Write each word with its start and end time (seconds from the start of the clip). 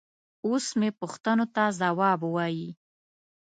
اوس 0.47 0.65
مې 0.79 0.89
پوښتنو 0.99 1.45
ته 1.55 1.63
ځواب 1.79 2.19
وايي. 2.35 2.69